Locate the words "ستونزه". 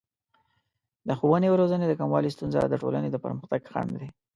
2.35-2.59